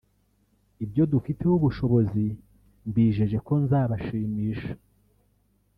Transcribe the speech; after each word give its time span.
ibyo 0.83 1.03
dufiteho 1.11 1.53
ubushobozi 1.59 2.25
mbijeje 2.89 3.37
ko 3.47 3.53
nzabashimisha 3.63 4.71